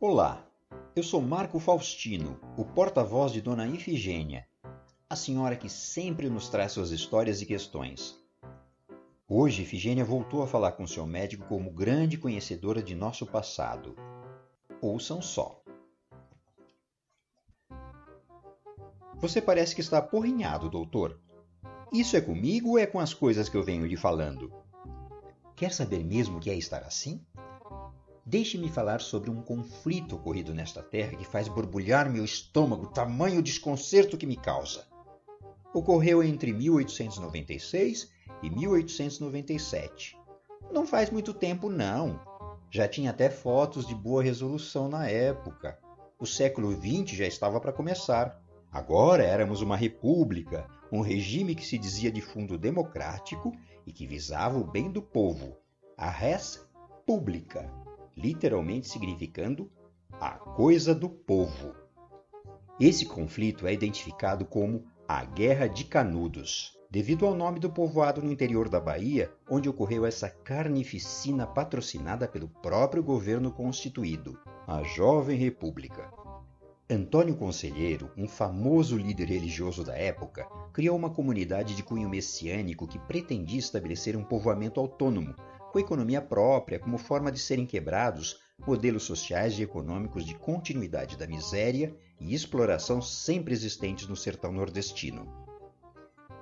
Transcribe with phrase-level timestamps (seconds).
[0.00, 0.48] Olá,
[0.94, 4.46] eu sou Marco Faustino, o porta-voz de Dona Ifigênia,
[5.10, 8.16] a senhora que sempre nos traz suas histórias e questões.
[9.28, 13.96] Hoje, Ifigênia voltou a falar com seu médico como grande conhecedora de nosso passado.
[14.80, 15.60] Ouçam só.
[19.16, 21.18] Você parece que está aporrinhado, doutor.
[21.92, 24.52] Isso é comigo ou é com as coisas que eu venho lhe falando?
[25.56, 27.20] Quer saber mesmo o que é estar assim?
[28.30, 34.18] Deixe-me falar sobre um conflito ocorrido nesta terra que faz borbulhar meu estômago, tamanho desconcerto
[34.18, 34.86] que me causa.
[35.72, 38.12] Ocorreu entre 1896
[38.42, 40.14] e 1897.
[40.70, 42.20] Não faz muito tempo, não.
[42.70, 45.78] Já tinha até fotos de boa resolução na época.
[46.18, 48.38] O século XX já estava para começar.
[48.70, 53.52] Agora éramos uma república, um regime que se dizia de fundo democrático
[53.86, 55.56] e que visava o bem do povo,
[55.96, 56.62] a res
[57.06, 57.72] pública,
[58.18, 59.70] literalmente significando
[60.20, 61.72] a coisa do povo.
[62.80, 68.32] Esse conflito é identificado como a Guerra de Canudos, devido ao nome do povoado no
[68.32, 76.10] interior da Bahia, onde ocorreu essa carnificina patrocinada pelo próprio governo constituído, a Jovem República.
[76.90, 82.98] Antônio Conselheiro, um famoso líder religioso da época, criou uma comunidade de cunho messiânico que
[82.98, 85.34] pretendia estabelecer um povoamento autônomo,
[85.72, 91.26] com economia própria, como forma de serem quebrados modelos sociais e econômicos de continuidade da
[91.26, 95.48] miséria e exploração sempre existentes no sertão nordestino.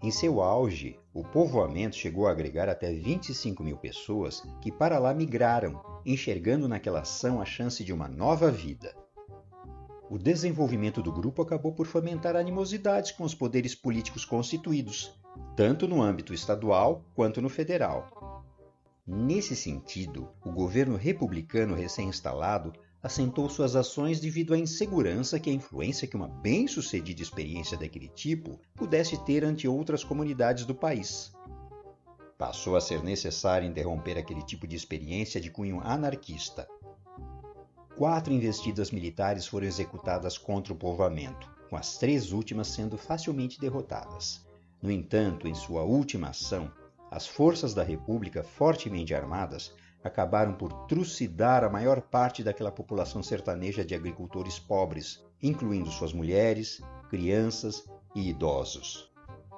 [0.00, 5.12] Em seu auge, o povoamento chegou a agregar até 25 mil pessoas que para lá
[5.12, 8.94] migraram, enxergando naquela ação a chance de uma nova vida.
[10.08, 15.12] O desenvolvimento do grupo acabou por fomentar animosidades com os poderes políticos constituídos,
[15.56, 18.17] tanto no âmbito estadual quanto no federal.
[19.10, 26.06] Nesse sentido, o governo republicano recém-instalado assentou suas ações devido à insegurança que a influência
[26.06, 31.32] que uma bem-sucedida experiência daquele tipo pudesse ter ante outras comunidades do país.
[32.36, 36.68] Passou a ser necessário interromper aquele tipo de experiência de cunho anarquista,
[37.96, 44.46] quatro investidas militares foram executadas contra o povoamento, com as três últimas sendo facilmente derrotadas.
[44.82, 46.70] No entanto, em sua última ação,
[47.10, 53.84] as forças da República, fortemente armadas, acabaram por trucidar a maior parte daquela população sertaneja
[53.84, 59.08] de agricultores pobres, incluindo suas mulheres, crianças e idosos.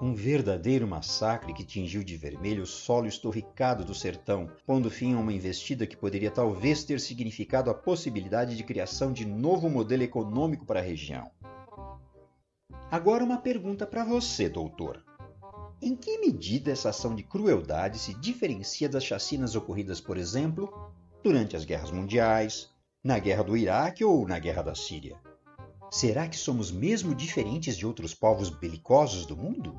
[0.00, 5.18] Um verdadeiro massacre que tingiu de vermelho o solo estorricado do sertão, pondo fim a
[5.18, 10.66] uma investida que poderia talvez ter significado a possibilidade de criação de novo modelo econômico
[10.66, 11.30] para a região.
[12.90, 15.02] Agora uma pergunta para você, doutor.
[15.84, 20.72] Em que medida essa ação de crueldade se diferencia das chacinas ocorridas, por exemplo,
[21.24, 22.70] durante as guerras mundiais,
[23.02, 25.18] na guerra do Iraque ou na guerra da Síria?
[25.90, 29.76] Será que somos mesmo diferentes de outros povos belicosos do mundo?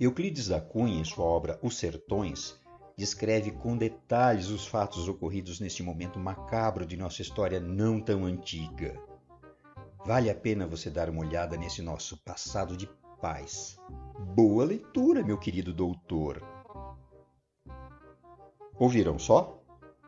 [0.00, 2.56] Euclides da Cunha, em sua obra Os Sertões,
[2.96, 9.00] descreve com detalhes os fatos ocorridos neste momento macabro de nossa história não tão antiga.
[10.04, 13.78] Vale a pena você dar uma olhada nesse nosso passado de paz.
[14.18, 16.42] Boa leitura, meu querido doutor.
[18.78, 19.62] Ouviram só?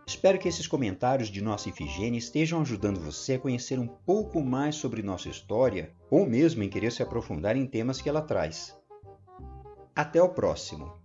[0.06, 4.76] Espero que esses comentários de nossa Ifigênia estejam ajudando você a conhecer um pouco mais
[4.76, 8.76] sobre nossa história ou mesmo em querer se aprofundar em temas que ela traz.
[9.96, 11.03] Até o próximo!